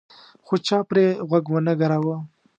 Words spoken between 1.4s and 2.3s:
ونه ګراوه.